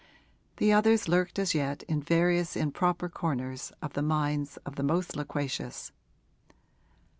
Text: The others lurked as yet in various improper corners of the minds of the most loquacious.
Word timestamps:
The 0.57 0.73
others 0.73 1.07
lurked 1.07 1.37
as 1.37 1.53
yet 1.53 1.83
in 1.83 2.01
various 2.01 2.55
improper 2.55 3.07
corners 3.07 3.71
of 3.83 3.93
the 3.93 4.01
minds 4.01 4.57
of 4.65 4.75
the 4.75 4.81
most 4.81 5.15
loquacious. 5.15 5.91